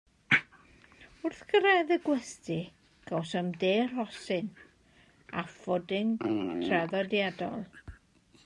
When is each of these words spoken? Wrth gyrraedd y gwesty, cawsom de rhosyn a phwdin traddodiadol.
Wrth 1.27 1.41
gyrraedd 1.51 1.93
y 1.95 1.97
gwesty, 2.07 2.57
cawsom 3.11 3.53
de 3.65 3.71
rhosyn 3.91 4.49
a 5.43 5.45
phwdin 5.59 6.17
traddodiadol. 6.65 7.63